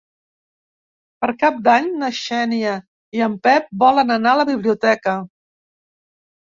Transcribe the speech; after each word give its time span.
Per 1.25 1.29
Cap 1.43 1.59
d'Any 1.67 1.91
na 1.99 2.09
Xènia 2.21 2.73
i 3.19 3.23
en 3.29 3.37
Pep 3.45 3.71
volen 3.87 4.17
anar 4.19 4.35
a 4.35 4.43
la 4.43 4.49
biblioteca. 4.55 5.19